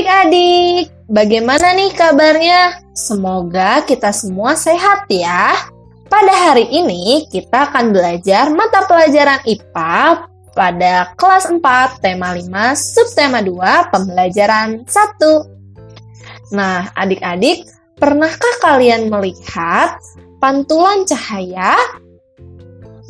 adik-adik, 0.00 0.88
bagaimana 1.12 1.76
nih 1.76 1.92
kabarnya? 1.92 2.80
Semoga 2.96 3.84
kita 3.84 4.16
semua 4.16 4.56
sehat 4.56 5.04
ya. 5.12 5.52
Pada 6.08 6.32
hari 6.32 6.64
ini 6.72 7.28
kita 7.28 7.68
akan 7.68 7.92
belajar 7.92 8.48
mata 8.48 8.88
pelajaran 8.88 9.44
IPA 9.44 10.24
pada 10.56 11.12
kelas 11.20 11.52
4 11.52 12.00
tema 12.00 12.32
5 12.32 12.48
subtema 12.80 13.44
2 13.44 13.92
pembelajaran 13.92 14.88
1. 14.88 16.56
Nah, 16.56 16.88
adik-adik, 16.96 17.68
pernahkah 18.00 18.54
kalian 18.64 19.12
melihat 19.12 20.00
pantulan 20.40 21.04
cahaya? 21.04 21.76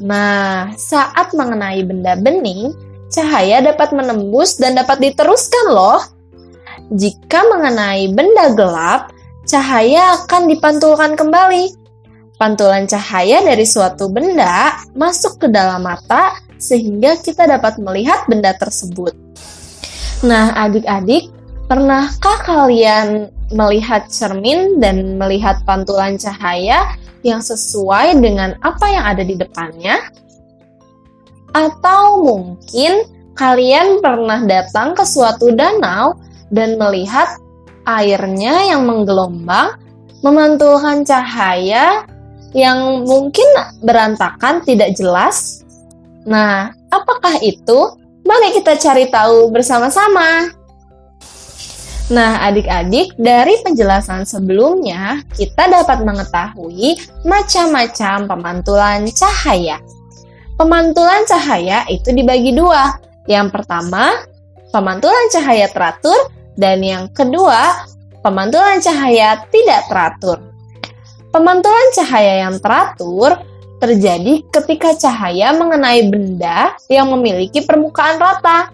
Nah, 0.02 0.74
saat 0.74 1.30
mengenai 1.38 1.86
benda 1.86 2.18
bening, 2.18 2.74
cahaya 3.14 3.62
dapat 3.62 3.94
menembus 3.94 4.58
dan 4.58 4.74
dapat 4.74 4.98
diteruskan 4.98 5.70
loh. 5.70 6.19
Jika 6.90 7.46
mengenai 7.46 8.10
benda 8.10 8.50
gelap, 8.50 9.14
cahaya 9.46 10.18
akan 10.18 10.50
dipantulkan 10.50 11.14
kembali. 11.14 11.70
Pantulan 12.34 12.90
cahaya 12.90 13.46
dari 13.46 13.62
suatu 13.62 14.10
benda 14.10 14.74
masuk 14.98 15.38
ke 15.38 15.46
dalam 15.46 15.86
mata 15.86 16.34
sehingga 16.58 17.14
kita 17.22 17.46
dapat 17.46 17.78
melihat 17.78 18.26
benda 18.26 18.50
tersebut. 18.58 19.14
Nah, 20.26 20.50
adik-adik, 20.66 21.30
pernahkah 21.70 22.42
kalian 22.42 23.30
melihat 23.54 24.10
cermin 24.10 24.82
dan 24.82 25.14
melihat 25.14 25.62
pantulan 25.62 26.18
cahaya 26.18 26.98
yang 27.22 27.38
sesuai 27.38 28.18
dengan 28.18 28.58
apa 28.66 28.90
yang 28.90 29.04
ada 29.06 29.22
di 29.22 29.38
depannya? 29.38 30.10
Atau 31.54 32.26
mungkin 32.26 33.06
kalian 33.38 34.02
pernah 34.02 34.42
datang 34.42 34.98
ke 34.98 35.06
suatu 35.06 35.54
danau 35.54 36.18
dan 36.50 36.76
melihat 36.76 37.38
airnya 37.86 38.70
yang 38.70 38.84
menggelombang 38.84 39.78
memantulkan 40.20 41.02
cahaya 41.06 42.04
yang 42.52 43.06
mungkin 43.06 43.46
berantakan 43.80 44.60
tidak 44.66 44.92
jelas. 44.98 45.62
Nah, 46.26 46.74
apakah 46.90 47.40
itu? 47.40 47.96
Mari 48.26 48.52
kita 48.52 48.76
cari 48.76 49.08
tahu 49.08 49.48
bersama-sama. 49.48 50.52
Nah, 52.10 52.42
adik-adik, 52.42 53.14
dari 53.14 53.54
penjelasan 53.62 54.26
sebelumnya, 54.26 55.22
kita 55.30 55.70
dapat 55.70 56.02
mengetahui 56.02 56.98
macam-macam 57.22 58.26
pemantulan 58.26 59.06
cahaya. 59.14 59.78
Pemantulan 60.58 61.22
cahaya 61.24 61.86
itu 61.86 62.10
dibagi 62.10 62.50
dua. 62.50 62.98
Yang 63.30 63.54
pertama, 63.54 64.26
pemantulan 64.74 65.30
cahaya 65.30 65.70
teratur 65.70 66.18
dan 66.58 66.82
yang 66.82 67.10
kedua, 67.12 67.86
pemantulan 68.24 68.82
cahaya 68.82 69.44
tidak 69.50 69.86
teratur. 69.86 70.38
Pemantulan 71.30 71.88
cahaya 71.94 72.48
yang 72.48 72.58
teratur 72.58 73.38
terjadi 73.80 74.44
ketika 74.52 74.92
cahaya 74.98 75.56
mengenai 75.56 76.10
benda 76.10 76.74
yang 76.90 77.08
memiliki 77.10 77.64
permukaan 77.64 78.20
rata. 78.20 78.68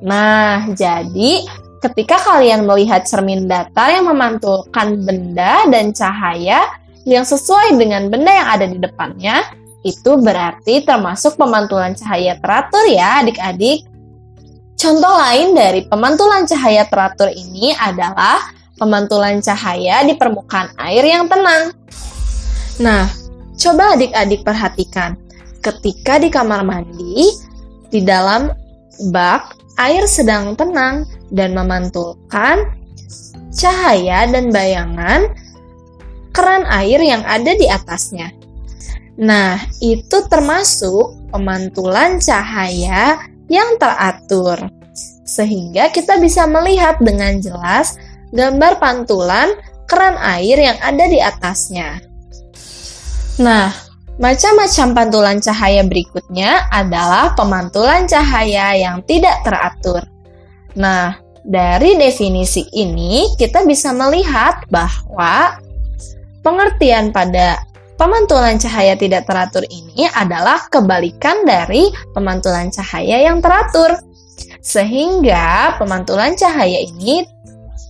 Nah, 0.00 0.70
jadi 0.72 1.44
ketika 1.84 2.18
kalian 2.22 2.64
melihat 2.66 3.04
cermin 3.04 3.46
datar 3.46 3.92
yang 3.92 4.08
memantulkan 4.08 5.02
benda 5.02 5.66
dan 5.68 5.92
cahaya 5.92 6.64
yang 7.04 7.26
sesuai 7.26 7.76
dengan 7.76 8.08
benda 8.08 8.30
yang 8.30 8.48
ada 8.48 8.66
di 8.66 8.78
depannya, 8.78 9.42
itu 9.86 10.18
berarti 10.18 10.82
termasuk 10.82 11.38
pemantulan 11.38 11.94
cahaya 11.94 12.34
teratur 12.40 12.84
ya 12.90 13.22
adik-adik. 13.22 13.86
Contoh 14.78 15.10
lain 15.10 15.58
dari 15.58 15.82
pemantulan 15.90 16.46
cahaya 16.46 16.86
teratur 16.86 17.34
ini 17.34 17.74
adalah 17.74 18.54
pemantulan 18.78 19.42
cahaya 19.42 20.06
di 20.06 20.14
permukaan 20.14 20.70
air 20.78 21.02
yang 21.02 21.26
tenang. 21.26 21.74
Nah, 22.78 23.10
coba 23.58 23.98
adik-adik 23.98 24.46
perhatikan. 24.46 25.18
Ketika 25.58 26.22
di 26.22 26.30
kamar 26.30 26.62
mandi, 26.62 27.26
di 27.90 28.06
dalam 28.06 28.54
bak, 29.10 29.58
air 29.82 30.06
sedang 30.06 30.54
tenang 30.54 31.02
dan 31.34 31.58
memantulkan 31.58 32.70
cahaya 33.50 34.30
dan 34.30 34.54
bayangan 34.54 35.26
keran 36.30 36.62
air 36.70 37.02
yang 37.02 37.26
ada 37.26 37.50
di 37.50 37.66
atasnya. 37.66 38.30
Nah, 39.18 39.58
itu 39.82 40.22
termasuk 40.30 41.34
pemantulan 41.34 42.22
cahaya 42.22 43.18
yang 43.48 43.80
teratur, 43.80 44.60
sehingga 45.24 45.88
kita 45.92 46.20
bisa 46.20 46.44
melihat 46.48 47.00
dengan 47.00 47.40
jelas 47.40 47.96
gambar 48.32 48.76
pantulan 48.80 49.56
keran 49.88 50.20
air 50.20 50.60
yang 50.60 50.78
ada 50.84 51.04
di 51.08 51.18
atasnya. 51.18 52.00
Nah, 53.40 53.72
macam-macam 54.20 54.86
pantulan 54.92 55.38
cahaya 55.40 55.82
berikutnya 55.86 56.68
adalah 56.68 57.32
pemantulan 57.32 58.04
cahaya 58.04 58.76
yang 58.76 59.00
tidak 59.08 59.40
teratur. 59.46 60.04
Nah, 60.76 61.16
dari 61.46 61.96
definisi 61.96 62.68
ini 62.76 63.32
kita 63.40 63.64
bisa 63.64 63.94
melihat 63.96 64.60
bahwa 64.68 65.56
pengertian 66.44 67.14
pada 67.14 67.62
Pemantulan 67.98 68.62
cahaya 68.62 68.94
tidak 68.94 69.26
teratur 69.26 69.66
ini 69.66 70.06
adalah 70.14 70.70
kebalikan 70.70 71.42
dari 71.42 71.90
pemantulan 72.14 72.70
cahaya 72.70 73.26
yang 73.26 73.42
teratur. 73.42 73.98
Sehingga 74.62 75.74
pemantulan 75.82 76.38
cahaya 76.38 76.78
ini 76.78 77.26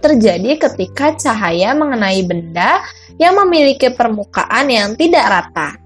terjadi 0.00 0.56
ketika 0.56 1.12
cahaya 1.12 1.76
mengenai 1.76 2.24
benda 2.24 2.80
yang 3.20 3.36
memiliki 3.36 3.92
permukaan 3.92 4.72
yang 4.72 4.96
tidak 4.96 5.28
rata. 5.28 5.76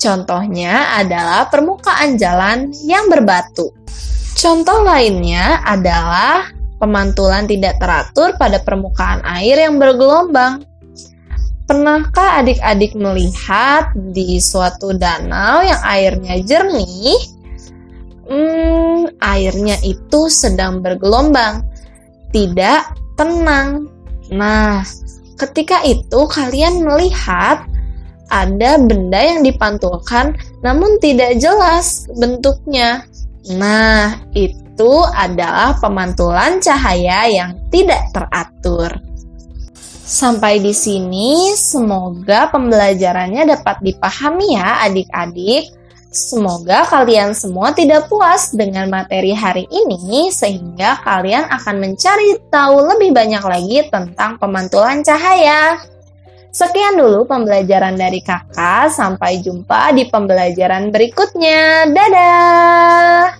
Contohnya 0.00 0.96
adalah 0.98 1.46
permukaan 1.46 2.18
jalan 2.18 2.74
yang 2.82 3.06
berbatu. 3.06 3.70
Contoh 4.34 4.80
lainnya 4.82 5.60
adalah 5.62 6.48
pemantulan 6.80 7.44
tidak 7.44 7.76
teratur 7.76 8.32
pada 8.40 8.58
permukaan 8.64 9.20
air 9.28 9.60
yang 9.60 9.76
bergelombang. 9.76 10.64
Pernahkah 11.70 12.42
adik-adik 12.42 12.98
melihat 12.98 13.94
di 13.94 14.42
suatu 14.42 14.90
danau 14.90 15.62
yang 15.62 15.78
airnya 15.86 16.42
jernih? 16.42 17.14
Hmm, 18.26 19.06
airnya 19.22 19.78
itu 19.86 20.26
sedang 20.26 20.82
bergelombang, 20.82 21.62
tidak 22.34 22.90
tenang. 23.14 23.86
Nah, 24.34 24.82
ketika 25.38 25.78
itu 25.86 26.26
kalian 26.26 26.82
melihat 26.82 27.62
ada 28.34 28.74
benda 28.82 29.22
yang 29.22 29.46
dipantulkan 29.46 30.34
namun 30.66 30.98
tidak 30.98 31.38
jelas 31.38 32.10
bentuknya. 32.18 33.06
Nah, 33.46 34.18
itu 34.34 35.06
adalah 35.14 35.78
pemantulan 35.78 36.58
cahaya 36.58 37.30
yang 37.30 37.62
tidak 37.70 38.10
teratur. 38.10 39.09
Sampai 40.10 40.58
di 40.58 40.74
sini, 40.74 41.54
semoga 41.54 42.50
pembelajarannya 42.50 43.46
dapat 43.46 43.78
dipahami 43.78 44.58
ya 44.58 44.82
adik-adik. 44.82 45.70
Semoga 46.10 46.82
kalian 46.82 47.30
semua 47.30 47.70
tidak 47.70 48.10
puas 48.10 48.50
dengan 48.50 48.90
materi 48.90 49.30
hari 49.30 49.70
ini 49.70 50.34
sehingga 50.34 50.98
kalian 51.06 51.46
akan 51.54 51.76
mencari 51.78 52.42
tahu 52.50 52.90
lebih 52.90 53.14
banyak 53.14 53.44
lagi 53.46 53.86
tentang 53.86 54.34
pemantulan 54.42 55.06
cahaya. 55.06 55.78
Sekian 56.50 56.98
dulu 56.98 57.30
pembelajaran 57.30 57.94
dari 57.94 58.18
kakak, 58.18 58.90
sampai 58.90 59.38
jumpa 59.38 59.94
di 59.94 60.10
pembelajaran 60.10 60.90
berikutnya. 60.90 61.86
Dadah! 61.86 63.38